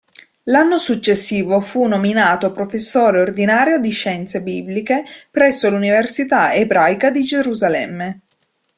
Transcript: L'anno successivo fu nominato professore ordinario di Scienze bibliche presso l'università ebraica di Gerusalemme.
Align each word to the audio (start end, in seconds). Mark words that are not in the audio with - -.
L'anno 0.45 0.79
successivo 0.79 1.59
fu 1.59 1.85
nominato 1.85 2.51
professore 2.51 3.21
ordinario 3.21 3.79
di 3.79 3.91
Scienze 3.91 4.41
bibliche 4.41 5.03
presso 5.29 5.69
l'università 5.69 6.55
ebraica 6.55 7.11
di 7.11 7.21
Gerusalemme. 7.23 8.21